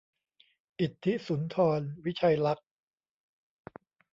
[0.79, 2.67] อิทธิสุนทร วิชัยลักษณ์